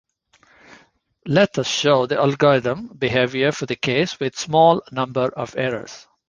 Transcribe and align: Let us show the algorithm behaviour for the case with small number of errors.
Let 1.27 1.59
us 1.59 1.67
show 1.67 2.07
the 2.07 2.17
algorithm 2.17 2.87
behaviour 2.87 3.51
for 3.51 3.67
the 3.67 3.75
case 3.75 4.19
with 4.19 4.35
small 4.35 4.81
number 4.91 5.27
of 5.29 5.55
errors. 5.55 6.07